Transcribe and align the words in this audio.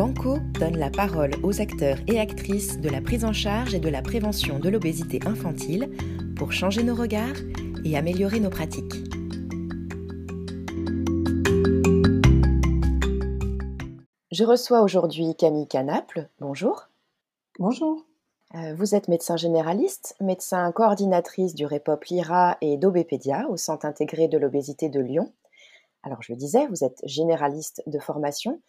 Banco 0.00 0.38
donne 0.58 0.78
la 0.78 0.88
parole 0.88 1.32
aux 1.42 1.60
acteurs 1.60 1.98
et 2.06 2.18
actrices 2.18 2.80
de 2.80 2.88
la 2.88 3.02
prise 3.02 3.22
en 3.22 3.34
charge 3.34 3.74
et 3.74 3.80
de 3.80 3.90
la 3.90 4.00
prévention 4.00 4.58
de 4.58 4.70
l'obésité 4.70 5.20
infantile 5.26 5.90
pour 6.38 6.52
changer 6.52 6.82
nos 6.82 6.94
regards 6.94 7.36
et 7.84 7.98
améliorer 7.98 8.40
nos 8.40 8.48
pratiques. 8.48 8.94
Je 14.32 14.42
reçois 14.42 14.80
aujourd'hui 14.80 15.34
Camille 15.36 15.68
Canaple. 15.68 16.30
Bonjour. 16.40 16.88
Bonjour. 17.58 18.06
Euh, 18.54 18.74
vous 18.74 18.94
êtes 18.94 19.08
médecin 19.08 19.36
généraliste, 19.36 20.16
médecin 20.22 20.72
coordinatrice 20.72 21.54
du 21.54 21.66
REPOP 21.66 22.06
LIRA 22.06 22.56
et 22.62 22.78
d'Obépédia 22.78 23.46
au 23.50 23.58
Centre 23.58 23.84
intégré 23.84 24.28
de 24.28 24.38
l'obésité 24.38 24.88
de 24.88 25.00
Lyon. 25.00 25.30
Alors 26.02 26.22
je 26.22 26.32
le 26.32 26.38
disais, 26.38 26.66
vous 26.68 26.84
êtes 26.84 27.02
généraliste 27.04 27.82
de 27.86 27.98
formation. 27.98 28.62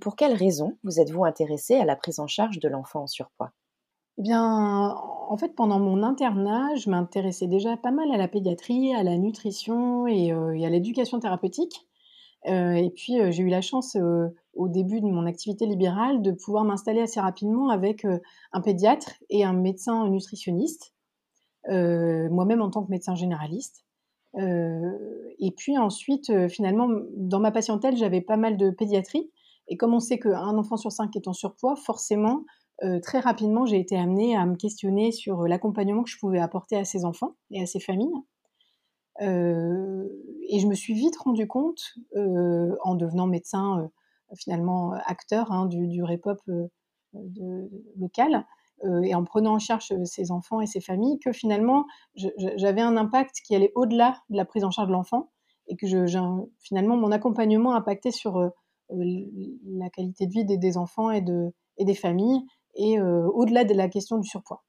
Pour 0.00 0.16
quelles 0.16 0.34
raisons 0.34 0.76
vous 0.84 1.00
êtes-vous 1.00 1.24
intéressée 1.24 1.76
à 1.76 1.84
la 1.84 1.96
prise 1.96 2.18
en 2.18 2.26
charge 2.26 2.58
de 2.58 2.68
l'enfant 2.68 3.02
en 3.02 3.06
surpoids? 3.06 3.52
Eh 4.18 4.22
bien, 4.22 4.94
en 4.94 5.36
fait, 5.36 5.54
pendant 5.54 5.78
mon 5.78 6.02
internat, 6.02 6.74
je 6.76 6.88
m'intéressais 6.88 7.46
déjà 7.46 7.76
pas 7.76 7.90
mal 7.90 8.10
à 8.12 8.16
la 8.16 8.28
pédiatrie, 8.28 8.94
à 8.94 9.02
la 9.02 9.18
nutrition 9.18 10.06
et, 10.06 10.32
euh, 10.32 10.64
à 10.64 10.70
l'éducation 10.70 11.20
thérapeutique. 11.20 11.86
Euh, 12.46 12.72
et 12.72 12.90
puis, 12.90 13.14
j'ai 13.32 13.42
eu 13.42 13.48
la 13.48 13.60
chance 13.60 13.96
au 14.56 14.68
début 14.68 15.00
de 15.00 15.06
mon 15.06 15.26
activité 15.26 15.66
libérale 15.66 16.22
de 16.22 16.32
pouvoir 16.32 16.64
m'installer 16.64 17.02
assez 17.02 17.20
rapidement 17.20 17.68
avec 17.68 18.04
euh, 18.04 18.18
un 18.52 18.60
pédiatre 18.60 19.12
et 19.30 19.44
un 19.44 19.52
médecin 19.52 20.08
nutritionniste, 20.08 20.94
euh, 21.68 22.28
moi-même 22.30 22.62
en 22.62 22.70
tant 22.70 22.82
que 22.82 22.90
médecin 22.90 23.14
généraliste. 23.14 23.84
Euh, 24.38 24.92
et 25.38 25.50
puis 25.50 25.78
ensuite, 25.78 26.48
finalement, 26.48 26.88
dans 27.16 27.40
ma 27.40 27.50
patientèle, 27.50 27.96
j'avais 27.96 28.20
pas 28.20 28.36
mal 28.36 28.56
de 28.56 28.70
pédiatrie. 28.70 29.30
Et 29.68 29.76
comme 29.76 29.94
on 29.94 30.00
sait 30.00 30.18
qu'un 30.18 30.56
enfant 30.56 30.76
sur 30.76 30.92
cinq 30.92 31.16
est 31.16 31.28
en 31.28 31.32
surpoids, 31.32 31.76
forcément, 31.76 32.44
très 33.02 33.20
rapidement, 33.20 33.66
j'ai 33.66 33.80
été 33.80 33.96
amenée 33.96 34.36
à 34.36 34.44
me 34.46 34.54
questionner 34.54 35.10
sur 35.10 35.42
l'accompagnement 35.48 36.02
que 36.04 36.10
je 36.10 36.18
pouvais 36.18 36.40
apporter 36.40 36.76
à 36.76 36.84
ces 36.84 37.04
enfants 37.04 37.36
et 37.50 37.62
à 37.62 37.66
ces 37.66 37.80
familles. 37.80 38.12
et 39.20 40.58
je 40.58 40.66
me 40.66 40.74
suis 40.74 40.94
vite 40.94 41.16
rendu 41.16 41.46
compte, 41.48 41.80
en 42.14 42.94
devenant 42.94 43.26
médecin 43.26 43.90
finalement 44.34 44.94
euh, 44.94 44.98
acteur 45.06 45.52
hein, 45.52 45.66
du, 45.66 45.86
du 45.86 46.02
Repop 46.02 46.40
euh, 46.48 46.68
local. 47.98 48.44
Euh, 48.84 49.00
et 49.02 49.14
en 49.14 49.24
prenant 49.24 49.54
en 49.54 49.58
charge 49.58 49.88
ces 50.04 50.30
enfants 50.30 50.60
et 50.60 50.66
ces 50.66 50.82
familles, 50.82 51.18
que 51.18 51.32
finalement, 51.32 51.86
j'avais 52.56 52.82
un 52.82 52.98
impact 52.98 53.36
qui 53.42 53.56
allait 53.56 53.72
au-delà 53.74 54.20
de 54.28 54.36
la 54.36 54.44
prise 54.44 54.64
en 54.64 54.70
charge 54.70 54.88
de 54.88 54.92
l'enfant 54.92 55.30
et 55.68 55.76
que 55.76 55.86
finalement, 56.60 56.96
mon 56.96 57.10
accompagnement 57.10 57.74
impactait 57.74 58.10
sur 58.10 58.50
la 58.90 59.90
qualité 59.90 60.26
de 60.26 60.32
vie 60.32 60.44
des, 60.44 60.76
enfants 60.76 61.10
et, 61.10 61.20
de, 61.20 61.52
et 61.78 61.84
des 61.84 61.94
familles 61.94 62.42
et 62.74 63.00
au-delà 63.00 63.64
de 63.64 63.74
la 63.74 63.88
question 63.88 64.18
du 64.18 64.28
surpoids. 64.28 64.62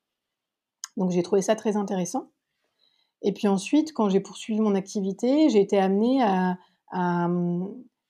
Donc 0.95 1.11
j'ai 1.11 1.23
trouvé 1.23 1.41
ça 1.41 1.55
très 1.55 1.77
intéressant. 1.77 2.31
Et 3.21 3.33
puis 3.33 3.47
ensuite, 3.47 3.93
quand 3.93 4.09
j'ai 4.09 4.19
poursuivi 4.19 4.59
mon 4.59 4.75
activité, 4.75 5.49
j'ai 5.49 5.61
été 5.61 5.77
amenée 5.77 6.21
à, 6.23 6.57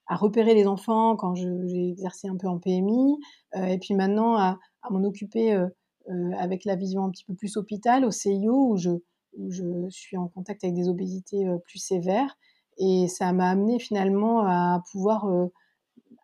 à 0.08 0.16
repérer 0.16 0.54
les 0.54 0.68
enfants 0.68 1.16
quand 1.16 1.36
j'ai 1.36 1.90
exercé 1.90 2.28
un 2.28 2.38
peu 2.38 2.48
en 2.48 2.60
PMI, 2.60 3.18
euh, 3.56 3.66
et 3.66 3.78
puis 3.78 3.94
maintenant 3.94 4.38
à, 4.38 4.58
m'en 4.90 5.04
occuper 5.04 5.54
euh, 5.54 5.68
euh, 6.10 6.32
avec 6.38 6.64
la 6.64 6.76
vision 6.76 7.04
un 7.04 7.12
petit 7.12 7.26
peu 7.26 7.36
plus 7.36 7.58
hôpital, 7.58 8.06
au 8.06 8.12
CIO, 8.12 8.70
où 8.70 8.78
je, 8.78 8.92
où 9.38 9.52
je 9.52 9.90
suis 9.90 10.16
en 10.18 10.30
contact 10.30 10.64
avec 10.64 10.76
des 10.76 10.88
obésités 10.88 11.46
plus 11.66 11.80
sévères. 11.80 12.38
Et 12.80 13.08
ça 13.08 13.34
m'a 13.34 13.50
amené 13.50 13.80
finalement 13.80 14.46
à 14.46 14.82
pouvoir 14.92 15.30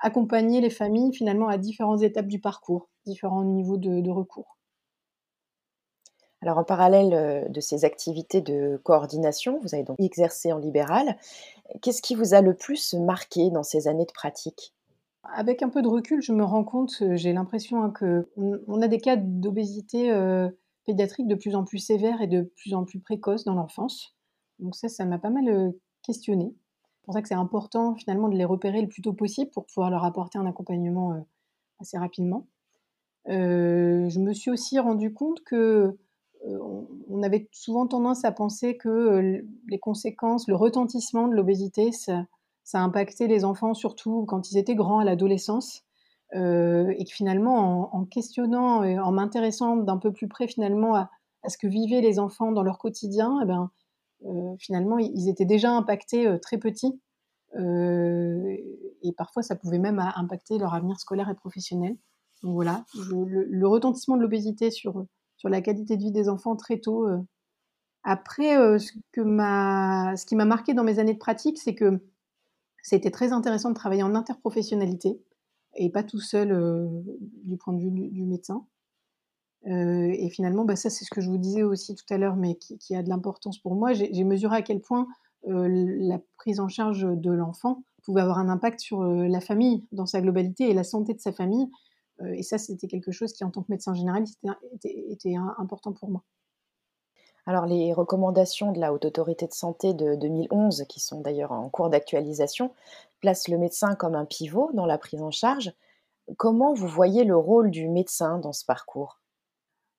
accompagner 0.03 0.61
les 0.61 0.69
familles 0.69 1.13
finalement 1.13 1.47
à 1.47 1.57
différentes 1.57 2.03
étapes 2.03 2.27
du 2.27 2.39
parcours, 2.39 2.89
différents 3.07 3.43
niveaux 3.43 3.77
de, 3.77 4.01
de 4.01 4.11
recours. 4.11 4.57
Alors 6.41 6.57
en 6.57 6.65
parallèle 6.65 7.49
de 7.49 7.59
ces 7.61 7.85
activités 7.85 8.41
de 8.41 8.79
coordination, 8.83 9.59
vous 9.61 9.73
avez 9.73 9.85
donc 9.85 9.97
exercé 9.99 10.51
en 10.51 10.57
libéral. 10.57 11.17
Qu'est-ce 11.81 12.01
qui 12.01 12.15
vous 12.15 12.33
a 12.33 12.41
le 12.41 12.53
plus 12.53 12.93
marqué 12.95 13.49
dans 13.49 13.63
ces 13.63 13.87
années 13.87 14.05
de 14.05 14.11
pratique? 14.11 14.73
Avec 15.23 15.63
un 15.63 15.69
peu 15.69 15.81
de 15.81 15.87
recul, 15.87 16.21
je 16.21 16.33
me 16.33 16.43
rends 16.43 16.65
compte, 16.65 16.97
euh, 17.01 17.15
j'ai 17.15 17.31
l'impression 17.31 17.81
hein, 17.81 17.93
qu'on 17.97 18.81
a 18.81 18.87
des 18.89 18.99
cas 18.99 19.15
d'obésité 19.15 20.11
euh, 20.11 20.49
pédiatrique 20.85 21.27
de 21.27 21.35
plus 21.35 21.55
en 21.55 21.63
plus 21.63 21.79
sévères 21.79 22.21
et 22.21 22.27
de 22.27 22.41
plus 22.57 22.73
en 22.73 22.83
plus 22.83 22.99
précoces 22.99 23.45
dans 23.45 23.55
l'enfance. 23.55 24.13
Donc 24.59 24.75
ça, 24.75 24.89
ça 24.89 25.05
m'a 25.05 25.19
pas 25.19 25.29
mal 25.29 25.47
euh, 25.47 25.71
questionné. 26.01 26.53
C'est 26.53 26.62
pour 27.03 27.13
ça 27.13 27.21
que 27.21 27.27
c'est 27.27 27.33
important 27.35 27.95
finalement 27.95 28.29
de 28.29 28.35
les 28.35 28.45
repérer 28.45 28.81
le 28.81 28.87
plus 28.87 29.01
tôt 29.01 29.13
possible 29.13 29.51
pour 29.51 29.65
pouvoir 29.65 29.89
leur 29.89 30.03
apporter 30.03 30.37
un 30.37 30.45
accompagnement 30.45 31.25
assez 31.79 31.97
rapidement. 31.97 32.47
je 33.27 34.19
me 34.19 34.33
suis 34.33 34.51
aussi 34.51 34.79
rendu 34.79 35.13
compte 35.13 35.43
que 35.43 35.97
on 36.45 37.23
avait 37.23 37.47
souvent 37.51 37.87
tendance 37.87 38.25
à 38.25 38.31
penser 38.31 38.75
que 38.75 39.43
les 39.69 39.79
conséquences, 39.79 40.47
le 40.47 40.55
retentissement 40.55 41.27
de 41.27 41.35
l'obésité, 41.35 41.91
ça, 41.91 42.25
impactait 42.73 43.27
les 43.27 43.45
enfants 43.45 43.73
surtout 43.73 44.25
quand 44.27 44.51
ils 44.51 44.57
étaient 44.57 44.75
grands 44.75 44.99
à 44.99 45.05
l'adolescence. 45.05 45.83
et 46.33 47.05
que 47.05 47.11
finalement, 47.11 47.95
en, 47.95 48.05
questionnant 48.05 48.83
en 48.83 49.11
m'intéressant 49.11 49.77
d'un 49.77 49.97
peu 49.97 50.11
plus 50.11 50.27
près 50.27 50.47
finalement 50.47 50.95
à, 50.95 51.09
ce 51.47 51.57
que 51.57 51.67
vivaient 51.67 52.01
les 52.01 52.19
enfants 52.19 52.51
dans 52.51 52.63
leur 52.63 52.77
quotidien, 52.77 53.39
eh 53.41 53.45
ben, 53.45 53.69
finalement, 54.59 54.97
ils 54.97 55.29
étaient 55.29 55.45
déjà 55.45 55.71
impactés 55.71 56.27
très 56.41 56.57
petits. 56.57 56.99
et 57.57 59.13
parfois, 59.17 59.43
ça 59.43 59.55
pouvait 59.55 59.79
même 59.79 59.99
impacter 59.99 60.57
leur 60.57 60.73
avenir 60.73 60.99
scolaire 60.99 61.29
et 61.29 61.35
professionnel. 61.35 61.97
Donc 62.41 62.53
voilà, 62.53 62.85
le, 62.95 63.67
retentissement 63.67 64.17
de 64.17 64.21
l'obésité 64.21 64.69
sur 64.69 65.05
sur 65.43 65.49
la 65.49 65.61
qualité 65.61 65.97
de 65.97 66.01
vie 66.01 66.11
des 66.13 66.29
enfants 66.29 66.55
très 66.55 66.79
tôt. 66.79 67.05
Euh. 67.05 67.17
Après, 68.03 68.57
euh, 68.57 68.79
ce, 68.79 68.93
que 69.11 69.21
ce 69.21 70.25
qui 70.25 70.35
m'a 70.37 70.45
marqué 70.45 70.73
dans 70.73 70.85
mes 70.85 70.99
années 70.99 71.13
de 71.13 71.19
pratique, 71.19 71.57
c'est 71.57 71.75
que 71.75 72.01
c'était 72.81 73.11
très 73.11 73.33
intéressant 73.33 73.69
de 73.69 73.75
travailler 73.75 74.03
en 74.03 74.15
interprofessionnalité 74.15 75.21
et 75.75 75.89
pas 75.89 76.03
tout 76.03 76.21
seul 76.21 76.53
euh, 76.53 76.87
du 77.43 77.57
point 77.57 77.73
de 77.73 77.81
vue 77.81 77.91
du, 77.91 78.25
médecin. 78.25 78.65
Et 79.65 80.29
finalement, 80.29 80.65
bah, 80.65 80.75
ça 80.75 80.89
c'est 80.89 81.05
ce 81.05 81.09
que 81.09 81.21
je 81.21 81.29
vous 81.29 81.37
disais 81.37 81.63
aussi 81.63 81.95
tout 81.95 82.05
à 82.09 82.17
l'heure, 82.17 82.35
mais 82.35 82.55
qui, 82.55 82.95
a 82.95 83.01
de 83.01 83.09
l'importance 83.09 83.57
pour 83.59 83.75
moi. 83.75 83.93
J'ai 83.93 84.23
mesuré 84.23 84.57
à 84.57 84.61
quel 84.61 84.81
point 84.81 85.07
la 85.45 86.19
prise 86.37 86.59
en 86.59 86.67
charge 86.67 87.07
de 87.07 87.31
l'enfant 87.31 87.83
pouvait 88.03 88.21
avoir 88.21 88.39
un 88.39 88.49
impact 88.49 88.81
sur 88.81 89.03
la 89.03 89.39
famille 89.39 89.85
dans 89.91 90.05
sa 90.05 90.21
globalité 90.21 90.69
et 90.69 90.73
la 90.73 90.83
santé 90.83 91.13
de 91.13 91.19
sa 91.19 91.31
famille. 91.31 91.69
Euh, 92.21 92.33
et 92.33 92.43
ça, 92.43 92.57
c'était 92.57 92.87
quelque 92.87 93.11
chose 93.11 93.33
qui, 93.33 93.43
en 93.43 93.51
tant 93.51 93.61
que 93.61 93.71
médecin 93.71 93.93
généraliste, 93.93 94.39
était, 95.09 95.35
important 95.57 95.93
pour 95.93 96.09
moi. 96.09 96.23
Alors 97.45 97.65
les 97.65 97.91
recommandations 97.91 98.71
de 98.71 98.79
la 98.79 98.93
Haute 98.93 99.03
Autorité 99.03 99.47
de 99.47 99.53
Santé 99.53 99.93
de 99.93 100.15
2011, 100.15 100.85
qui 100.87 101.01
sont 101.01 101.19
d'ailleurs 101.19 101.51
en 101.51 101.69
cours 101.69 101.89
d'actualisation, 101.89 102.71
placent 103.19 103.49
le 103.49 103.57
médecin 103.57 103.95
comme 103.95 104.15
un 104.15 104.23
pivot 104.23 104.71
dans 104.73 104.85
la 104.85 104.97
prise 104.97 105.21
en 105.21 105.31
charge. 105.31 105.73
Comment 106.37 106.73
vous 106.73 106.87
voyez 106.87 107.25
le 107.25 107.35
rôle 107.35 107.69
du 107.69 107.89
médecin 107.89 108.37
dans 108.37 108.53
ce 108.53 108.63
parcours? 108.63 109.19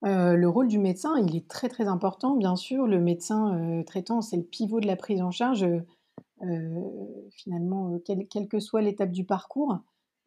Euh, 0.04 0.36
le 0.36 0.48
rôle 0.48 0.68
du 0.68 0.78
médecin, 0.78 1.16
il 1.18 1.36
est 1.36 1.48
très 1.48 1.68
très 1.68 1.86
important, 1.86 2.36
bien 2.36 2.56
sûr. 2.56 2.86
Le 2.86 3.00
médecin 3.00 3.56
euh, 3.58 3.82
traitant, 3.84 4.20
c'est 4.20 4.36
le 4.36 4.42
pivot 4.42 4.80
de 4.80 4.86
la 4.86 4.96
prise 4.96 5.22
en 5.22 5.30
charge, 5.30 5.66
finalement, 7.30 7.98
quelle 8.04 8.48
que 8.48 8.60
soit 8.60 8.82
l'étape 8.82 9.12
du 9.12 9.24
parcours. 9.24 9.78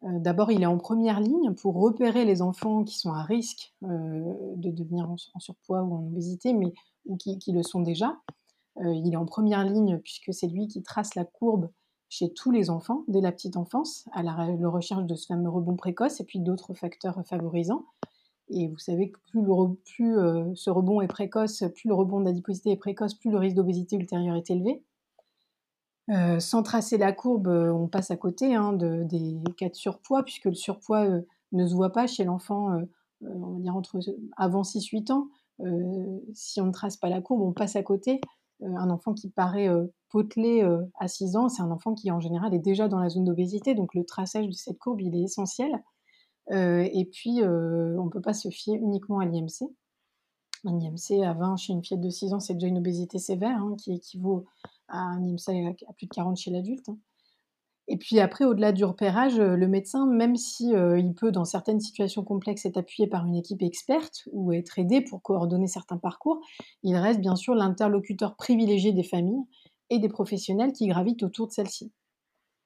Euh, 0.04 0.18
d'abord, 0.18 0.52
il 0.52 0.62
est 0.62 0.66
en 0.66 0.78
première 0.78 1.20
ligne 1.20 1.54
pour 1.54 1.74
repérer 1.74 2.24
les 2.24 2.40
enfants 2.42 2.84
qui 2.84 2.96
sont 2.98 3.12
à 3.12 3.22
risque 3.22 3.74
euh, 3.82 4.22
de 4.56 4.70
devenir 4.70 5.10
en, 5.10 5.16
surpoids 5.40 5.82
ou 5.82 5.94
en 5.94 6.06
obésité, 6.06 6.52
mais 6.52 6.72
ou 7.06 7.16
qui, 7.16 7.38
le 7.48 7.62
sont 7.62 7.80
déjà. 7.80 8.16
Euh, 8.78 8.92
il 8.94 9.12
est 9.12 9.16
en 9.16 9.26
première 9.26 9.64
ligne 9.64 9.98
puisque 9.98 10.32
c'est 10.32 10.46
lui 10.46 10.68
qui 10.68 10.82
trace 10.82 11.14
la 11.14 11.24
courbe 11.24 11.70
chez 12.08 12.32
tous 12.32 12.50
les 12.50 12.70
enfants 12.70 13.04
dès 13.08 13.20
la 13.20 13.32
petite 13.32 13.56
enfance 13.56 14.08
à 14.12 14.22
la, 14.22 14.32
recherche 14.68 15.04
de 15.04 15.14
ce 15.14 15.26
fameux 15.26 15.50
rebond 15.50 15.76
précoce 15.76 16.20
et 16.20 16.24
puis 16.24 16.38
d'autres 16.38 16.74
facteurs 16.74 17.20
favorisants. 17.26 17.84
Et 18.50 18.68
vous 18.68 18.78
savez 18.78 19.10
que 19.10 19.18
plus, 19.84 20.14
ce 20.54 20.70
rebond 20.70 21.00
est 21.00 21.08
précoce, 21.08 21.64
plus 21.74 21.88
le 21.88 21.94
rebond 21.94 22.20
d'adiposité 22.20 22.70
est 22.70 22.76
précoce, 22.76 23.14
plus 23.14 23.30
le 23.30 23.38
risque 23.38 23.56
d'obésité 23.56 23.96
ultérieure 23.96 24.36
est 24.36 24.50
élevé. 24.50 24.82
Euh, 26.10 26.40
sans 26.40 26.62
tracer 26.62 26.96
la 26.96 27.12
courbe, 27.12 27.48
euh, 27.48 27.70
on 27.70 27.86
passe 27.86 28.10
à 28.10 28.16
côté 28.16 28.54
hein, 28.54 28.72
des 28.72 29.36
cas 29.58 29.68
de 29.68 29.74
surpoids, 29.74 30.22
puisque 30.22 30.46
le 30.46 30.54
surpoids 30.54 31.04
euh, 31.04 31.20
ne 31.52 31.66
se 31.66 31.74
voit 31.74 31.92
pas 31.92 32.06
chez 32.06 32.24
l'enfant, 32.24 32.70
entre, 33.68 33.98
avant 34.36 34.62
6-8 34.62 35.12
ans. 35.12 35.28
si 36.34 36.60
on 36.60 36.66
ne 36.66 36.72
trace 36.72 36.96
pas 36.96 37.08
la 37.08 37.20
courbe, 37.20 37.42
on 37.42 37.52
passe 37.52 37.76
à 37.76 37.82
côté. 37.82 38.20
un 38.62 38.90
enfant 38.90 39.12
qui 39.12 39.28
paraît 39.28 39.68
potelé 40.08 40.62
à 41.00 41.08
6 41.08 41.36
ans, 41.36 41.48
c'est 41.48 41.62
un 41.62 41.70
enfant 41.70 41.94
qui 41.94 42.10
en 42.10 42.20
général 42.20 42.54
est 42.54 42.60
déjà 42.60 42.86
dans 42.86 43.00
la 43.00 43.08
zone 43.08 43.24
d'obésité, 43.24 43.74
donc 43.74 43.94
le 43.94 44.04
traçage 44.04 44.46
de 44.46 44.52
cette 44.52 44.78
courbe, 44.78 45.00
il 45.00 45.16
est 45.16 45.22
essentiel. 45.22 45.82
Et 46.50 47.08
puis, 47.12 47.40
on 47.42 48.04
ne 48.04 48.10
peut 48.10 48.20
pas 48.20 48.34
se 48.34 48.48
fier 48.48 48.76
uniquement 48.76 49.18
à 49.20 49.26
l'IMC. 49.26 49.70
Un 50.64 50.80
IMC 50.80 51.22
à 51.24 51.34
20 51.34 51.56
chez 51.56 51.72
une 51.72 51.84
fillette 51.84 52.00
de 52.00 52.10
6 52.10 52.34
ans, 52.34 52.40
c'est 52.40 52.54
déjà 52.54 52.66
une 52.66 52.78
obésité 52.78 53.18
sévère, 53.18 53.58
hein, 53.58 53.76
qui 53.78 53.92
équivaut 53.92 54.44
à 54.88 54.98
un 54.98 55.22
IMC 55.22 55.76
à 55.88 55.92
plus 55.92 56.06
de 56.06 56.14
40 56.14 56.36
chez 56.36 56.50
l'adulte. 56.50 56.88
Hein. 56.88 56.98
Et 57.90 57.96
puis 57.96 58.20
après, 58.20 58.44
au-delà 58.44 58.72
du 58.72 58.84
repérage, 58.84 59.38
le 59.38 59.66
médecin, 59.66 60.04
même 60.06 60.36
si 60.36 60.72
il 60.72 61.14
peut, 61.14 61.32
dans 61.32 61.46
certaines 61.46 61.80
situations 61.80 62.22
complexes, 62.22 62.66
être 62.66 62.76
appuyé 62.76 63.08
par 63.08 63.24
une 63.24 63.36
équipe 63.36 63.62
experte 63.62 64.28
ou 64.32 64.52
être 64.52 64.78
aidé 64.78 65.00
pour 65.00 65.22
coordonner 65.22 65.68
certains 65.68 65.96
parcours, 65.96 66.40
il 66.82 66.96
reste 66.96 67.20
bien 67.20 67.34
sûr 67.34 67.54
l'interlocuteur 67.54 68.36
privilégié 68.36 68.92
des 68.92 69.04
familles 69.04 69.42
et 69.88 69.98
des 69.98 70.10
professionnels 70.10 70.72
qui 70.72 70.86
gravitent 70.86 71.22
autour 71.22 71.46
de 71.46 71.52
celle-ci. 71.52 71.90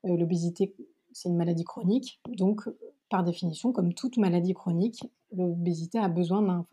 L'obésité, 0.02 0.74
c'est 1.12 1.28
une 1.28 1.36
maladie 1.36 1.62
chronique, 1.62 2.20
donc 2.28 2.68
par 3.12 3.24
définition, 3.24 3.72
comme 3.72 3.92
toute 3.92 4.16
maladie 4.16 4.54
chronique, 4.54 5.04
l'obésité 5.36 5.98
a 5.98 6.08
besoin 6.08 6.64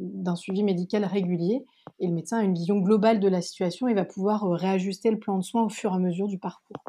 d'un, 0.00 0.34
suivi 0.34 0.64
médical 0.64 1.04
régulier 1.04 1.64
et 2.00 2.08
le 2.08 2.12
médecin 2.12 2.38
a 2.38 2.42
une 2.42 2.54
vision 2.54 2.80
globale 2.80 3.20
de 3.20 3.28
la 3.28 3.40
situation 3.40 3.86
et 3.86 3.94
va 3.94 4.04
pouvoir 4.04 4.42
réajuster 4.50 5.12
le 5.12 5.20
plan 5.20 5.38
de 5.38 5.44
soins 5.44 5.62
au 5.62 5.68
fur 5.68 5.92
et 5.92 5.94
à 5.94 5.98
mesure 6.00 6.26
du 6.26 6.38
parcours. 6.38 6.82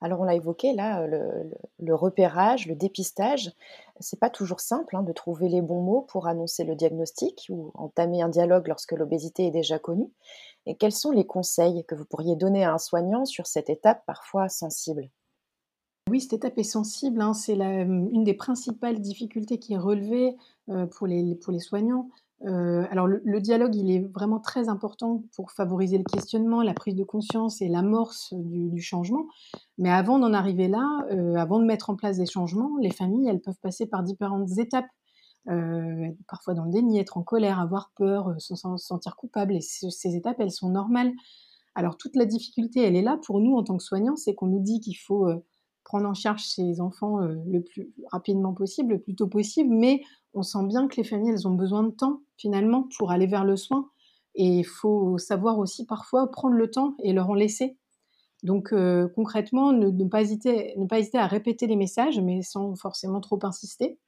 Alors 0.00 0.20
on 0.20 0.24
l'a 0.24 0.34
évoqué 0.34 0.74
là, 0.74 1.06
le, 1.06 1.94
repérage, 1.94 2.66
le 2.66 2.74
dépistage, 2.74 3.52
c'est 4.00 4.18
pas 4.18 4.30
toujours 4.30 4.60
simple 4.60 4.96
hein, 4.96 5.04
de 5.04 5.12
trouver 5.12 5.48
les 5.48 5.62
bons 5.62 5.82
mots 5.82 6.02
pour 6.02 6.26
annoncer 6.26 6.64
le 6.64 6.74
diagnostic 6.74 7.46
ou 7.50 7.70
entamer 7.74 8.20
un 8.20 8.28
dialogue 8.28 8.66
lorsque 8.66 8.92
l'obésité 8.92 9.46
est 9.46 9.52
déjà 9.52 9.78
connue. 9.78 10.10
Et 10.66 10.76
quels 10.76 10.92
sont 10.92 11.12
les 11.12 11.26
conseils 11.26 11.84
que 11.84 11.94
vous 11.94 12.04
pourriez 12.04 12.34
donner 12.34 12.64
à 12.64 12.74
un 12.74 12.78
soignant 12.78 13.24
sur 13.24 13.46
cette 13.46 13.70
étape 13.70 14.02
parfois 14.06 14.48
sensible? 14.48 15.08
Oui, 16.10 16.20
cette 16.20 16.34
étape 16.34 16.58
est 16.58 16.62
sensible, 16.62 17.20
hein, 17.20 17.34
c'est 17.34 17.54
une 17.54 18.24
des 18.24 18.34
principales 18.34 19.00
difficultés 19.00 19.58
qui 19.58 19.74
est 19.74 19.78
relevée 19.78 20.36
pour, 20.92 21.06
les, 21.06 21.34
pour 21.36 21.52
les 21.52 21.60
soignants. 21.60 22.08
Alors 22.44 23.08
le, 23.08 23.40
dialogue, 23.40 23.74
il 23.74 23.90
est 23.90 24.00
vraiment 24.00 24.38
très 24.38 24.68
important 24.68 25.24
pour 25.34 25.50
favoriser 25.50 25.98
le 25.98 26.04
questionnement, 26.04 26.62
la 26.62 26.74
prise 26.74 26.94
de 26.94 27.02
conscience 27.02 27.60
et 27.60 27.68
l'amorce 27.68 28.32
du, 28.32 28.80
changement. 28.80 29.26
Mais 29.76 29.90
avant 29.90 30.18
d'en 30.18 30.32
arriver 30.32 30.68
là, 30.68 30.86
avant 31.36 31.58
de 31.58 31.64
mettre 31.64 31.90
en 31.90 31.96
place 31.96 32.18
des 32.18 32.26
changements, 32.26 32.76
les 32.80 32.92
familles, 32.92 33.28
elles 33.28 33.40
peuvent 33.40 33.58
passer 33.60 33.86
par 33.86 34.02
différentes 34.02 34.56
étapes. 34.58 34.86
Parfois 36.28 36.54
dans 36.54 36.64
le 36.64 36.70
déni, 36.70 36.98
être 36.98 37.16
en 37.16 37.22
colère, 37.22 37.58
avoir 37.58 37.90
peur, 37.96 38.34
se 38.38 38.54
sentir 38.54 39.16
coupable. 39.16 39.56
Et 39.56 39.60
ces 39.60 40.14
étapes, 40.14 40.36
elles 40.38 40.52
sont 40.52 40.70
normales. 40.70 41.12
Alors 41.74 41.96
toute 41.96 42.14
la 42.14 42.24
difficulté, 42.24 42.82
elle 42.82 42.96
est 42.96 43.02
là 43.02 43.18
pour 43.24 43.40
nous 43.40 43.56
en 43.56 43.64
tant 43.64 43.76
que 43.76 43.82
soignants, 43.82 44.16
c'est 44.16 44.34
qu'on 44.34 44.46
nous 44.46 44.60
dit 44.60 44.80
qu'il 44.80 44.96
faut 44.96 45.26
prendre 45.88 46.06
en 46.06 46.12
charge 46.12 46.44
ces 46.44 46.82
enfants 46.82 47.22
euh, 47.22 47.34
le 47.46 47.62
plus 47.62 47.90
rapidement 48.12 48.52
possible, 48.52 48.92
le 48.92 49.00
plus 49.00 49.14
tôt 49.14 49.26
possible, 49.26 49.74
mais 49.74 50.02
on 50.34 50.42
sent 50.42 50.66
bien 50.66 50.86
que 50.86 50.96
les 50.96 51.02
familles, 51.02 51.30
elles 51.30 51.48
ont 51.48 51.54
besoin 51.54 51.82
de 51.82 51.90
temps 51.90 52.20
finalement 52.36 52.86
pour 52.98 53.10
aller 53.10 53.26
vers 53.26 53.46
le 53.46 53.56
soin. 53.56 53.88
Et 54.34 54.58
il 54.58 54.66
faut 54.66 55.16
savoir 55.16 55.58
aussi 55.58 55.86
parfois 55.86 56.30
prendre 56.30 56.54
le 56.56 56.70
temps 56.70 56.94
et 57.02 57.14
leur 57.14 57.30
en 57.30 57.34
laisser. 57.34 57.78
Donc 58.42 58.74
euh, 58.74 59.08
concrètement, 59.16 59.72
ne, 59.72 60.04
pas 60.04 60.20
hésiter, 60.20 60.74
ne 60.76 60.86
pas 60.86 60.98
hésiter 60.98 61.16
à 61.16 61.26
répéter 61.26 61.66
les 61.66 61.74
messages, 61.74 62.20
mais 62.20 62.42
sans 62.42 62.76
forcément 62.76 63.22
trop 63.22 63.38
insister. 63.42 63.98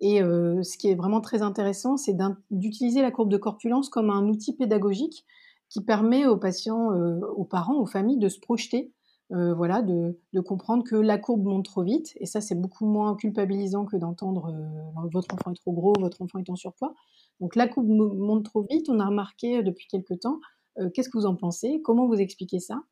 Et 0.00 0.22
euh, 0.22 0.62
ce 0.62 0.78
qui 0.78 0.88
est 0.88 0.94
vraiment 0.94 1.20
très 1.20 1.42
intéressant, 1.42 1.96
c'est 1.96 2.16
d'utiliser 2.52 3.02
la 3.02 3.10
courbe 3.10 3.28
de 3.28 3.36
corpulence 3.36 3.88
comme 3.88 4.08
un 4.08 4.28
outil 4.28 4.54
pédagogique 4.54 5.26
qui 5.68 5.82
permet 5.82 6.26
aux 6.26 6.36
patients, 6.36 6.90
aux 7.36 7.44
parents, 7.44 7.78
aux 7.80 7.86
familles 7.86 8.18
de 8.18 8.28
se 8.28 8.38
projeter 8.38 8.92
euh, 9.32 9.54
voilà, 9.54 9.80
de, 9.82 10.18
comprendre 10.40 10.82
que 10.82 10.96
la 10.96 11.16
courbe 11.16 11.44
monte 11.44 11.64
trop 11.64 11.84
vite, 11.84 12.14
et 12.16 12.26
ça 12.26 12.40
c'est 12.40 12.56
beaucoup 12.56 12.84
moins 12.84 13.14
culpabilisant 13.14 13.84
que 13.84 13.96
d'entendre 13.96 14.52
euh, 14.52 15.08
votre 15.12 15.32
enfant 15.32 15.52
est 15.52 15.54
trop 15.54 15.72
gros, 15.72 15.92
votre 16.00 16.20
enfant 16.22 16.40
est 16.40 16.50
en 16.50 16.56
surpoids. 16.56 16.94
Donc 17.38 17.54
la 17.54 17.68
courbe 17.68 17.88
monte 17.88 18.44
trop 18.44 18.66
vite, 18.68 18.88
on 18.88 18.98
a 18.98 19.06
remarqué 19.06 19.58
euh, 19.58 19.62
depuis 19.62 19.86
quelques 19.86 20.18
temps, 20.20 20.40
qu'est-ce 20.94 21.10
que 21.10 21.18
vous 21.18 21.26
en 21.26 21.36
pensez, 21.36 21.82
comment 21.82 22.06
vous 22.06 22.14
expliquez 22.14 22.58
ça? 22.58 22.82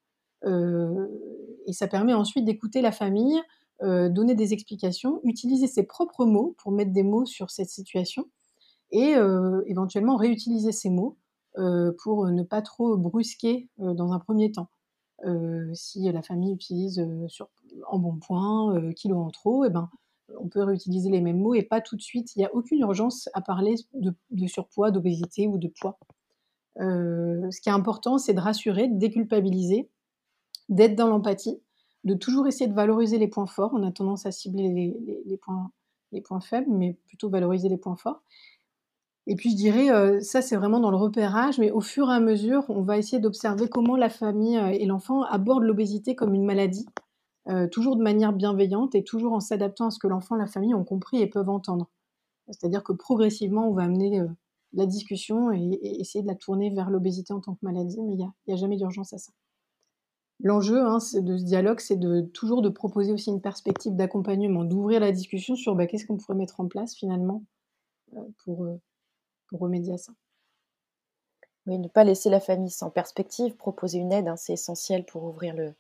Et 0.45 1.73
ça 1.73 1.89
permet 1.89 2.13
ensuite 2.13 2.45
d'écouter 2.45 2.83
la 2.83 2.93
famille, 2.93 3.41
donner 3.81 4.35
des 4.35 4.53
explications, 4.53 5.21
utiliser 5.25 5.67
ses 5.69 5.85
propres 5.85 6.27
mots 6.27 6.55
pour 6.59 6.71
mettre 6.71 6.93
des 6.93 7.03
mots 7.05 7.25
sur 7.25 7.51
cette 7.51 7.71
situation, 7.71 8.29
et 8.91 9.15
éventuellement 9.67 10.17
réutiliser 10.17 10.73
ces 10.73 10.91
mots 10.91 11.17
pour 12.03 12.27
ne 12.27 12.43
pas 12.43 12.61
trop 12.61 12.99
brusquer 12.99 13.71
dans 13.79 14.13
un 14.13 14.19
premier 14.19 14.53
temps. 14.53 14.69
Euh, 15.25 15.71
si 15.75 16.11
la 16.11 16.23
famille 16.23 16.55
utilise 16.55 17.01
euh, 17.01 17.27
sur, 17.29 17.49
en 17.89 17.99
bon 17.99 18.17
point, 18.17 18.75
euh, 18.77 18.93
kilo 18.93 19.19
en 19.19 19.31
trop, 19.31 19.65
et 19.65 19.69
eh 19.69 19.71
ben, 19.71 19.91
on 20.39 20.49
peut 20.49 20.63
réutiliser 20.63 21.11
les 21.11 21.21
mêmes 21.21 21.41
mots 21.41 21.55
et 21.55 21.63
pas 21.63 21.81
tout 21.81 21.97
de 21.97 22.03
suite. 22.03 22.37
Il 22.37 22.41
n'y 22.41 22.45
a 22.45 22.55
aucune 22.55 22.81
urgence 22.81 23.29
à 23.35 23.41
parler 23.41 23.75
de, 23.95 24.47
surpoids, 24.47 24.91
d'obésité 24.91 25.49
ou 25.49 25.59
de 25.59 25.69
poids. 25.69 25.99
ce 26.77 27.61
qui 27.61 27.69
est 27.69 27.73
important, 27.73 28.19
c'est 28.19 28.35
de 28.35 28.41
rassurer, 28.41 28.89
de 28.89 28.99
déculpabiliser, 28.99 29.89
d'être 30.69 30.95
dans 30.95 31.09
l'empathie, 31.09 31.61
de 32.05 32.15
toujours 32.15 32.47
essayer 32.47 32.69
de 32.69 32.75
valoriser 32.75 33.19
les 33.19 33.29
points 33.29 33.47
forts. 33.47 33.73
On 33.75 33.83
a 33.83 33.91
tendance 33.91 34.27
à 34.27 34.33
cibler 34.33 34.95
les, 35.25 35.37
points, 35.39 35.73
les 36.13 36.21
points 36.21 36.41
faibles, 36.41 36.71
mais 36.71 36.99
plutôt 37.07 37.31
valoriser 37.31 37.71
les 37.71 37.79
points 37.79 37.97
forts. 37.97 38.23
Et 39.31 39.37
puis 39.37 39.51
je 39.51 39.57
dirais, 39.57 39.91
euh, 39.91 40.21
ça 40.21 40.41
c'est 40.41 40.57
vraiment 40.57 40.81
dans 40.81 40.91
le 40.91 40.97
repérage, 40.97 41.59
mais 41.59 41.71
au 41.71 41.83
fur 41.83 42.11
et 42.11 42.15
à 42.15 42.19
mesure, 42.19 42.65
on 42.71 42.81
va 42.81 42.97
essayer 42.97 43.21
d'observer 43.21 43.69
comment 43.69 43.95
la 43.95 44.09
famille 44.09 44.57
euh, 44.57 44.71
et 44.71 44.87
l'enfant 44.87 45.23
abordent 45.25 45.65
l'obésité 45.65 46.15
comme 46.15 46.33
une 46.33 46.47
maladie, 46.47 46.87
euh, 47.51 47.69
toujours 47.69 47.97
de 47.97 48.03
manière 48.03 48.33
bienveillante 48.33 48.95
et 48.95 49.05
toujours 49.05 49.35
en 49.35 49.41
s'adaptant 49.41 49.89
à 49.89 49.91
ce 49.91 49.99
que 49.99 50.09
l'enfant 50.09 50.37
et 50.37 50.39
la 50.39 50.47
famille 50.47 50.75
ont 50.75 50.83
compris 50.83 51.21
et 51.21 51.27
peuvent 51.27 51.51
entendre. 51.51 51.91
C'est-à-dire 52.49 52.83
que 52.83 52.95
progressivement, 52.95 53.69
on 53.69 53.75
va 53.75 53.83
amener 53.83 54.23
la 54.73 54.87
discussion 54.87 55.53
et, 55.53 55.79
essayer 56.01 56.23
de 56.23 56.29
la 56.29 56.35
tourner 56.35 56.71
vers 56.71 56.89
l'obésité 56.89 57.35
en 57.35 57.41
tant 57.41 57.53
que 57.53 57.61
maladie, 57.61 58.01
mais 58.01 58.15
il 58.15 58.27
n'y 58.47 58.55
a, 58.55 58.57
jamais 58.57 58.79
d'urgence 58.79 59.13
à 59.13 59.19
ça. 59.19 59.33
L'enjeu 60.41 60.81
hein, 60.81 60.97
de 60.97 61.37
ce 61.37 61.45
dialogue, 61.45 61.81
c'est 61.81 61.99
de, 61.99 62.23
toujours 62.23 62.63
de 62.63 62.71
proposer 62.71 63.13
aussi 63.13 63.29
une 63.29 63.43
perspective 63.43 63.95
d'accompagnement, 63.95 64.65
d'ouvrir 64.65 65.01
la 65.01 65.13
discussion 65.13 65.55
sur 65.55 65.75
bah, 65.75 65.87
qu'est-ce 65.87 66.07
qu'on 66.07 66.17
pourrait 66.17 66.39
mettre 66.39 66.61
en 66.61 66.69
place 66.69 66.95
finalement 66.95 67.45
pour 68.43 68.67
pour 69.49 69.61
remédier 69.61 69.99
ça. 69.99 70.13
Oui, 71.69 71.79
ne 71.79 71.89
pas 71.89 72.03
laisser 72.03 72.31
la 72.31 72.41
famille 72.41 72.71
sans 72.71 72.89
perspective, 72.89 73.55
proposer 73.55 73.99
une 73.99 74.11
aide, 74.11 74.27
hein, 74.27 74.37
c'est 74.37 74.55
essentiel 74.55 75.05
pour 75.05 75.25
ouvrir 75.25 75.55
le, 75.55 75.75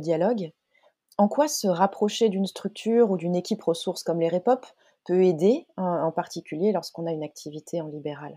dialogue. 0.00 0.52
En 1.18 1.28
quoi 1.28 1.46
se 1.46 1.68
rapprocher 1.68 2.28
d'une 2.28 2.46
structure 2.46 3.10
ou 3.10 3.16
d'une 3.16 3.36
équipe 3.36 3.62
ressource 3.62 4.02
comme 4.02 4.20
les 4.20 4.28
REPOP 4.28 4.66
peut 5.06 5.22
aider, 5.22 5.66
en, 5.76 6.10
particulier 6.10 6.72
lorsqu'on 6.72 7.06
a 7.06 7.12
une 7.12 7.22
activité 7.22 7.80
en 7.80 7.86
libéral? 7.86 8.36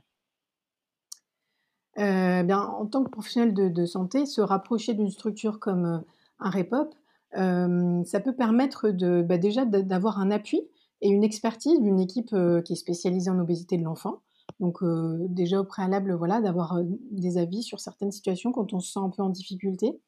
Euh, 1.97 2.43
bien, 2.43 2.61
En 2.61 2.85
tant 2.85 3.03
que 3.03 3.09
professionnel 3.09 3.53
de, 3.53 3.85
santé, 3.85 4.25
se 4.25 4.39
rapprocher 4.39 4.93
d'une 4.93 5.09
structure 5.09 5.59
comme 5.59 5.85
euh, 5.85 5.97
un 6.39 6.51
REPOP, 6.51 6.93
euh, 7.37 8.03
ça 8.05 8.19
peut 8.19 8.35
permettre 8.35 8.91
bah, 9.23 9.37
déjà 9.37 9.65
d'avoir 9.65 10.19
un 10.19 10.31
appui 10.31 10.61
et 11.01 11.09
une 11.09 11.23
expertise 11.23 11.81
d'une 11.81 11.99
équipe 11.99 12.35
qui 12.63 12.73
est 12.73 12.77
spécialisée 12.77 13.29
en 13.29 13.39
obésité 13.39 13.77
de 13.77 13.83
l'enfant, 13.83 14.21
donc 14.59 14.79
déjà 15.29 15.59
au 15.59 15.63
préalable, 15.63 16.13
voilà, 16.13 16.41
d'avoir 16.41 16.79
des 17.11 17.37
avis 17.37 17.63
sur 17.63 17.79
certaines 17.79 18.11
situations 18.11 18.51
quand 18.51 18.73
on 18.73 18.79
se 18.79 18.91
sent 18.91 18.99
un 18.99 19.09
peu 19.09 19.21
en 19.21 19.29
difficulté. 19.29 19.99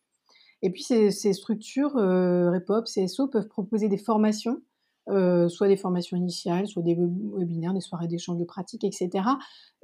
Et 0.62 0.72
puis 0.72 0.84
ces, 0.84 1.12
structures, 1.34 1.94
REPOP, 1.94 2.86
CSO, 2.86 3.28
peuvent 3.28 3.48
proposer 3.48 3.88
des 3.88 3.98
formations, 3.98 4.62
soit 5.08 5.68
des 5.68 5.78
formations 5.78 6.18
initiales, 6.18 6.68
soit 6.68 6.84
des 6.84 6.96
webinaires, 6.96 7.74
des 7.74 7.82
soirées 7.82 8.08
d'échange 8.08 8.38
de 8.38 8.44
pratiques, 8.44 8.84
etc. 8.84 9.10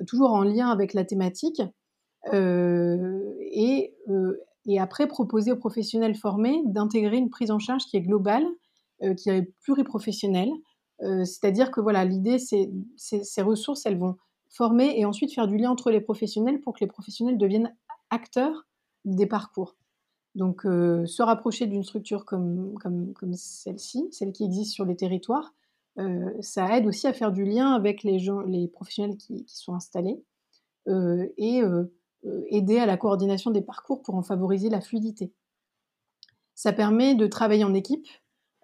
Toujours 0.08 0.32
en 0.32 0.44
lien 0.44 0.70
avec 0.70 0.94
la 0.94 1.06
thématique. 1.06 1.62
et, 2.34 3.94
et 4.68 4.80
après, 4.80 5.08
proposer 5.08 5.52
aux 5.52 5.58
professionnels 5.58 6.16
formés 6.16 6.62
d'intégrer 6.66 7.18
une 7.18 7.30
prise 7.30 7.52
en 7.52 7.60
charge 7.60 7.86
qui 7.86 7.98
est 7.98 8.02
globale, 8.02 8.46
qui 9.18 9.30
est 9.30 9.54
pluriprofessionnelle. 9.62 10.52
C'est-à-dire 11.00 11.72
que 11.72 11.82
voilà, 11.82 12.04
l'idée, 12.04 12.40
c'est 12.40 12.72
ces 12.98 13.42
ressources, 13.42 13.86
elles 13.86 13.98
vont 13.98 14.16
former 14.56 14.98
et 14.98 15.06
ensuite 15.06 15.34
faire 15.34 15.48
du 15.48 15.58
lien 15.58 15.70
entre 15.70 15.92
les 15.92 16.00
professionnels 16.00 16.62
pour 16.62 16.74
que 16.74 16.80
les 16.80 16.88
professionnels 16.88 17.38
deviennent 17.38 17.76
acteurs 18.10 18.66
des 19.04 19.26
parcours. 19.26 19.76
Donc, 20.34 20.66
euh, 20.66 21.06
se 21.06 21.22
rapprocher 21.22 21.68
d'une 21.68 21.84
structure 21.84 22.26
comme, 22.26 22.74
comme, 22.80 23.14
comme 23.14 23.34
celle-ci, 23.34 24.08
celle 24.12 24.32
qui 24.32 24.46
existe 24.46 24.74
sur 24.74 24.86
les 24.86 24.96
territoires, 24.96 25.54
euh, 25.98 26.30
ça 26.42 26.78
aide 26.78 26.88
aussi 26.88 27.08
à 27.08 27.14
faire 27.14 27.32
du 27.32 27.46
lien 27.46 27.74
avec 27.74 28.04
les, 28.04 28.20
gens, 28.20 28.42
les 28.42 28.68
professionnels 28.68 29.18
qui, 29.18 29.46
sont 29.48 29.74
installés 29.74 30.22
euh, 30.88 31.28
et 31.38 31.62
aider 32.50 32.80
à 32.80 32.86
la 32.86 32.98
coordination 32.98 33.52
des 33.52 33.62
parcours 33.62 34.02
pour 34.02 34.16
en 34.16 34.24
favoriser 34.24 34.70
la 34.70 34.82
fluidité. 34.82 35.32
Ça 36.54 36.74
permet 36.74 37.16
de 37.16 37.28
travailler 37.28 37.64
en 37.64 37.74
équipe 37.74 38.08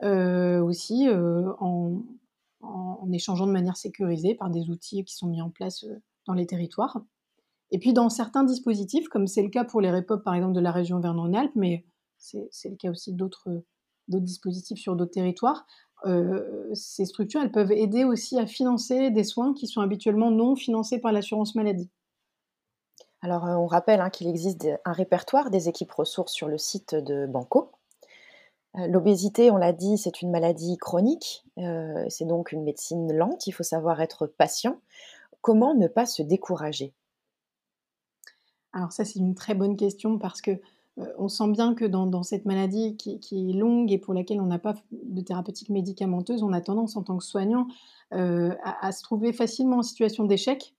aussi 0.02 1.08
en, 1.60 2.02
en, 2.62 3.12
échangeant 3.12 3.48
de 3.48 3.52
manière 3.52 3.78
sécurisée 3.78 4.36
par 4.36 4.50
des 4.50 4.70
outils 4.70 5.04
qui 5.04 5.16
sont 5.16 5.28
mis 5.28 5.42
en 5.42 5.50
place 5.50 5.84
euh, 5.84 6.02
dans 6.26 6.34
les 6.34 6.46
territoires. 6.46 7.02
Et 7.72 7.80
puis 7.80 7.94
dans 7.94 8.10
certains 8.10 8.44
dispositifs, 8.44 9.08
comme 9.08 9.28
c'est 9.28 9.44
le 9.44 9.50
cas 9.50 9.64
pour 9.64 9.82
les 9.82 9.92
REPOP 9.92 10.24
par 10.24 10.36
exemple 10.36 10.54
de 10.54 10.60
la 10.60 10.72
région 10.72 11.00
Vernon-Alpes, 11.00 11.56
mais 11.56 11.86
c'est 12.18 12.70
le 12.70 12.76
cas 12.76 12.92
aussi 12.92 13.14
d'autres 13.14 13.64
dispositifs 14.08 14.78
sur 14.78 14.96
d'autres 14.96 15.12
territoires, 15.12 15.66
euh, 16.06 16.70
ces 16.74 17.06
structures 17.06 17.42
elles 17.42 17.52
peuvent 17.52 17.72
aider 17.72 18.04
aussi 18.04 18.38
à 18.40 18.48
financer 18.48 19.12
des 19.12 19.24
soins 19.24 19.54
qui 19.54 19.68
sont 19.68 19.82
habituellement 19.82 20.32
non 20.32 20.56
financés 20.56 21.00
par 21.00 21.12
l'assurance 21.12 21.56
maladie. 21.56 21.90
Alors 23.22 23.46
euh, 23.46 23.56
on 23.56 23.68
rappelle 23.68 24.02
hein, 24.02 24.10
qu'il 24.10 24.28
existe 24.28 24.68
un 24.84 24.94
répertoire 24.94 25.52
des 25.52 25.70
équipes 25.70 25.92
ressources 25.92 26.34
sur 26.34 26.48
le 26.48 26.58
site 26.58 26.96
de 26.96 27.28
Banco. 27.28 27.72
L'obésité, 28.76 29.52
on 29.52 29.58
l'a 29.58 29.74
dit, 29.74 29.98
c'est 29.98 30.22
une 30.22 30.32
maladie 30.32 30.78
chronique, 30.78 31.44
c'est 32.08 32.26
donc 32.26 32.54
une 32.54 32.64
médecine 32.64 33.12
lente, 33.12 33.46
il 33.48 33.52
faut 33.52 33.64
savoir 33.64 34.02
être 34.02 34.28
patient. 34.28 34.80
Comment 35.42 35.74
ne 35.74 35.88
pas 35.88 36.06
se 36.06 36.22
décourager? 36.22 36.94
Alors 38.72 38.94
ça, 38.94 39.04
c'est 39.04 39.20
une 39.20 39.36
très 39.36 39.56
bonne 39.56 39.76
question 39.76 40.18
parce 40.18 40.42
que 40.42 40.62
on 41.18 41.28
sent 41.28 41.50
bien 41.50 41.74
que 41.74 41.86
dans, 41.86 42.24
cette 42.24 42.46
maladie 42.46 42.98
qui, 42.98 43.20
est 43.32 43.54
longue 43.54 43.92
et 43.92 43.98
pour 43.98 44.14
laquelle 44.14 44.42
on 44.42 44.46
n'a 44.46 44.60
pas 44.60 44.76
de 44.92 45.22
thérapeutique 45.22 45.70
médicamenteuse, 45.70 46.44
on 46.44 46.54
a 46.54 46.62
tendance 46.62 46.96
en 46.96 47.04
tant 47.04 47.18
que 47.18 47.24
soignant 47.24 47.68
à, 48.12 48.92
se 48.92 49.02
trouver 49.04 49.34
facilement 49.34 49.78
en 49.78 49.84
situation 49.84 50.26
d'échec. 50.26 50.76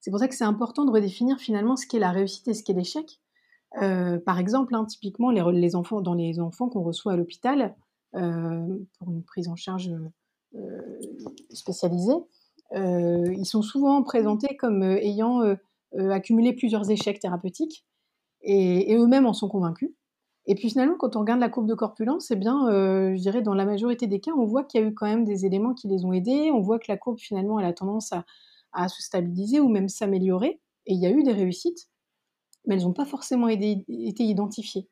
C'est 0.00 0.10
pour 0.10 0.20
ça 0.20 0.28
que 0.28 0.34
c'est 0.34 0.44
important 0.44 0.84
de 0.84 0.92
redéfinir 0.92 1.38
finalement 1.38 1.76
ce 1.76 1.86
qu'est 1.86 1.98
la 1.98 2.12
réussite 2.12 2.46
et 2.48 2.54
ce 2.54 2.62
qu'est 2.62 2.74
l'échec. 2.74 3.20
Par 3.80 4.38
exemple, 4.38 4.74
hein, 4.74 4.84
typiquement, 4.84 5.30
les, 5.30 5.76
enfants, 5.76 6.00
dans 6.00 6.14
les 6.14 6.40
enfants 6.40 6.68
qu'on 6.68 6.82
reçoit 6.82 7.12
à 7.12 7.16
l'hôpital 7.16 7.74
pour 8.12 9.10
une 9.10 9.22
prise 9.24 9.48
en 9.48 9.56
charge 9.56 9.90
spécialisée, 11.50 12.16
ils 12.74 13.46
sont 13.46 13.62
souvent 13.62 14.02
présentés 14.02 14.56
comme 14.56 14.82
ayant 14.82 15.42
accumulé 15.92 16.52
plusieurs 16.54 16.90
échecs 16.90 17.20
thérapeutiques 17.20 17.84
et, 18.42 18.94
eux-mêmes 18.94 19.26
en 19.26 19.34
sont 19.34 19.48
convaincus. 19.48 19.90
Et 20.46 20.54
puis 20.54 20.70
finalement, 20.70 20.96
quand 20.96 21.16
on 21.16 21.20
regarde 21.20 21.40
la 21.40 21.48
courbe 21.48 21.66
de 21.66 21.74
corpulence, 21.74 22.30
eh 22.30 22.36
bien, 22.36 22.68
je 22.70 23.20
dirais 23.20 23.42
dans 23.42 23.54
la 23.54 23.64
majorité 23.64 24.06
des 24.06 24.20
cas, 24.20 24.32
on 24.36 24.46
voit 24.46 24.64
qu'il 24.64 24.80
y 24.80 24.84
a 24.84 24.86
eu 24.86 24.94
quand 24.94 25.06
même 25.06 25.24
des 25.24 25.44
éléments 25.44 25.74
qui 25.74 25.88
les 25.88 26.04
ont 26.04 26.12
aidés. 26.12 26.50
On 26.52 26.60
voit 26.60 26.78
que 26.78 26.86
la 26.88 26.96
courbe 26.96 27.18
finalement, 27.18 27.58
elle 27.58 27.66
a 27.66 27.72
tendance 27.72 28.12
à, 28.12 28.24
à 28.72 28.88
se 28.88 29.02
stabiliser 29.02 29.58
ou 29.58 29.68
même 29.68 29.88
s'améliorer. 29.88 30.60
Et 30.86 30.94
il 30.94 31.00
y 31.00 31.06
a 31.06 31.10
eu 31.10 31.24
des 31.24 31.32
réussites, 31.32 31.88
mais 32.66 32.74
elles 32.74 32.82
n'ont 32.82 32.92
pas 32.92 33.04
forcément 33.04 33.48
été 33.48 33.84
identifiées. 33.88 34.88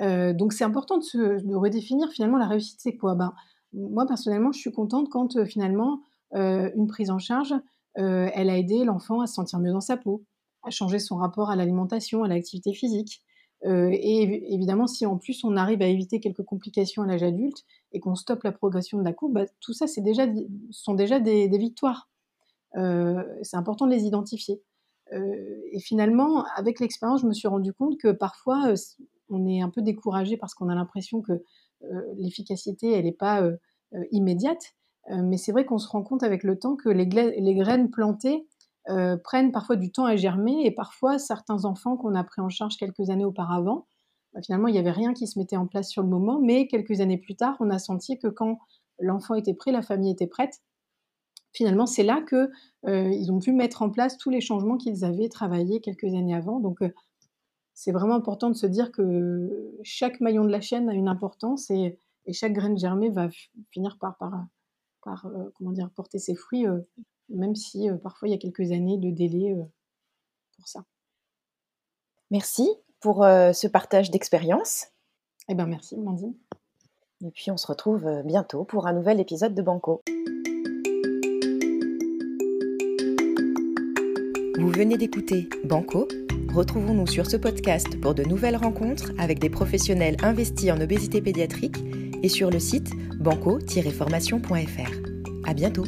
Euh, 0.00 0.32
donc 0.32 0.52
c'est 0.52 0.64
important 0.64 0.98
de, 0.98 1.54
redéfinir 1.54 2.08
finalement 2.10 2.38
la 2.38 2.46
réussite, 2.46 2.80
c'est 2.80 2.96
quoi? 2.96 3.14
Ben, 3.14 3.34
Moi 3.72 4.06
personnellement, 4.06 4.52
je 4.52 4.58
suis 4.58 4.72
contente 4.72 5.08
quand 5.10 5.36
euh, 5.36 5.44
finalement 5.44 6.00
euh, 6.34 6.70
une 6.74 6.86
prise 6.86 7.10
en 7.10 7.18
charge, 7.18 7.54
elle 7.96 8.48
a 8.48 8.56
aidé 8.56 8.84
l'enfant 8.84 9.20
à 9.20 9.26
se 9.26 9.34
sentir 9.34 9.58
mieux 9.58 9.72
dans 9.72 9.80
sa 9.80 9.96
peau, 9.96 10.24
à 10.62 10.70
changer 10.70 11.00
son 11.00 11.16
rapport 11.16 11.50
à 11.50 11.56
l'alimentation, 11.56 12.22
à 12.22 12.28
l'activité 12.28 12.72
physique. 12.72 13.20
et 13.64 14.54
évidemment, 14.54 14.86
si 14.86 15.04
en 15.06 15.18
plus 15.18 15.42
on 15.42 15.56
arrive 15.56 15.82
à 15.82 15.88
éviter 15.88 16.20
quelques 16.20 16.44
complications 16.44 17.02
à 17.02 17.06
l'âge 17.06 17.24
adulte 17.24 17.64
et 17.92 17.98
qu'on 17.98 18.14
stoppe 18.14 18.44
la 18.44 18.52
progression 18.52 18.96
de 18.96 19.02
la 19.02 19.12
courbe, 19.12 19.34
bah, 19.34 19.44
tout 19.60 19.72
ça, 19.72 19.88
c'est 19.88 20.02
déjà, 20.02 20.24
sont 20.70 20.94
déjà 20.94 21.18
des 21.18 21.58
victoires. 21.58 22.08
C'est 22.74 23.56
important 23.56 23.86
de 23.86 23.92
les 23.92 24.04
identifier. 24.04 24.62
Euh, 25.12 25.60
et 25.72 25.80
finalement, 25.80 26.44
avec 26.56 26.80
l'expérience, 26.80 27.22
je 27.22 27.26
me 27.26 27.32
suis 27.32 27.48
rendu 27.48 27.72
compte 27.72 27.98
que 27.98 28.12
parfois, 28.12 28.68
euh, 28.68 28.76
on 29.28 29.46
est 29.46 29.60
un 29.60 29.70
peu 29.70 29.82
découragé 29.82 30.36
parce 30.36 30.54
qu'on 30.54 30.68
a 30.68 30.74
l'impression 30.74 31.22
que 31.22 31.32
l'efficacité, 32.18 32.92
elle 32.92 33.06
n'est 33.06 33.12
pas 33.12 33.48
immédiate. 34.10 34.74
mais 35.08 35.38
c'est 35.38 35.50
vrai 35.50 35.64
qu'on 35.64 35.78
se 35.78 35.88
rend 35.88 36.02
compte 36.02 36.22
avec 36.22 36.42
le 36.42 36.58
temps 36.58 36.76
que 36.76 36.90
les, 36.90 37.06
graines 37.06 37.90
plantées 37.90 38.46
prennent 39.24 39.50
parfois 39.50 39.76
du 39.76 39.90
temps 39.90 40.04
à 40.04 40.14
germer 40.16 40.66
et 40.66 40.72
parfois 40.72 41.18
certains 41.18 41.64
enfants 41.64 41.96
qu'on 41.96 42.14
a 42.14 42.24
pris 42.24 42.42
en 42.42 42.50
charge 42.50 42.76
quelques 42.76 43.08
années 43.08 43.24
auparavant, 43.24 43.86
bah, 44.34 44.40
finalement 44.42 44.68
il 44.68 44.72
n'y 44.72 44.78
avait 44.78 44.90
rien 44.90 45.14
qui 45.14 45.26
se 45.26 45.38
mettait 45.38 45.56
en 45.56 45.66
place 45.66 45.88
sur 45.88 46.02
le 46.02 46.08
moment, 46.08 46.38
mais 46.38 46.66
quelques 46.66 47.00
années 47.00 47.18
plus 47.18 47.36
tard, 47.36 47.56
on 47.60 47.70
a 47.70 47.78
senti 47.78 48.18
que 48.18 48.28
quand 48.28 48.58
l'enfant 48.98 49.34
était 49.34 49.54
prêt, 49.54 49.72
la 49.72 49.82
famille 49.82 50.12
était 50.12 50.26
prête, 50.26 50.60
finalement, 51.52 51.86
c'est 51.86 52.02
là 52.02 52.22
qu'ils 52.28 52.48
euh, 52.86 53.32
ont 53.32 53.38
pu 53.38 53.52
mettre 53.52 53.82
en 53.82 53.90
place 53.90 54.16
tous 54.18 54.30
les 54.30 54.40
changements 54.40 54.76
qu'ils 54.76 55.04
avaient 55.04 55.28
travaillés 55.28 55.80
quelques 55.80 56.04
années 56.04 56.34
avant. 56.34 56.60
Donc, 56.60 56.82
euh, 56.82 56.92
c'est 57.74 57.92
vraiment 57.92 58.14
important 58.14 58.50
de 58.50 58.54
se 58.54 58.66
dire 58.66 58.92
que 58.92 59.74
chaque 59.82 60.20
maillon 60.20 60.44
de 60.44 60.50
la 60.50 60.60
chaîne 60.60 60.88
a 60.88 60.94
une 60.94 61.08
importance 61.08 61.70
et, 61.70 61.98
chaque 62.32 62.52
graine 62.52 62.78
germée 62.78 63.08
va 63.08 63.28
finir 63.72 63.98
par, 63.98 64.16
par, 65.02 65.26
euh, 65.26 65.50
comment 65.56 65.72
dire, 65.72 65.90
porter 65.90 66.20
ses 66.20 66.36
fruits, 66.36 66.64
même 67.28 67.56
si 67.56 67.88
parfois 68.04 68.28
il 68.28 68.30
y 68.30 68.34
a 68.34 68.38
quelques 68.38 68.70
années 68.70 68.98
de 68.98 69.10
délai 69.10 69.56
pour 70.54 70.68
ça. 70.68 70.84
Merci 72.30 72.68
pour 73.00 73.24
ce 73.24 73.66
partage 73.66 74.12
d'expérience. 74.12 74.86
Eh 75.48 75.54
bien, 75.54 75.66
merci, 75.66 75.96
Mandine. 75.96 76.34
Et 77.24 77.32
puis, 77.32 77.50
on 77.50 77.56
se 77.56 77.66
retrouve 77.66 78.22
bientôt 78.24 78.62
pour 78.62 78.86
un 78.86 78.92
nouvel 78.92 79.18
épisode 79.18 79.54
de 79.54 79.62
Banco. 79.62 80.00
Vous 84.60 84.68
venez 84.68 84.98
d'écouter 84.98 85.48
Banco. 85.64 86.06
Retrouvons-nous 86.52 87.06
sur 87.06 87.24
ce 87.24 87.38
podcast 87.38 87.98
pour 87.98 88.14
de 88.14 88.24
nouvelles 88.24 88.56
rencontres 88.56 89.10
avec 89.16 89.38
des 89.38 89.48
professionnels 89.48 90.18
investis 90.22 90.70
en 90.70 90.78
obésité 90.78 91.22
pédiatrique 91.22 91.76
et 92.22 92.28
sur 92.28 92.50
le 92.50 92.58
site 92.58 92.92
banco-formation.fr. 93.18 95.48
À 95.48 95.54
bientôt! 95.54 95.86